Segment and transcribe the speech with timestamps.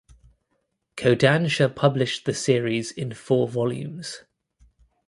[0.97, 4.23] Kodansha published the series in four volumes.